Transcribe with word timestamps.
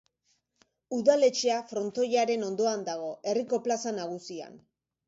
Udaletxea 0.99 1.59
frontoiaren 1.73 2.49
ondoan 2.49 2.89
dago, 2.89 3.13
herriko 3.33 3.65
plaza 3.69 3.97
nagusian. 4.01 4.63